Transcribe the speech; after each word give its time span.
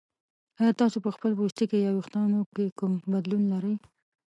ایا 0.59 0.71
تاسو 0.81 0.97
په 1.05 1.09
خپل 1.15 1.31
پوستکي 1.37 1.77
یا 1.81 1.91
ویښتو 1.93 2.21
کې 2.55 2.65
کوم 2.79 2.93
بدلون 3.13 3.43
لرئ؟ 3.53 3.75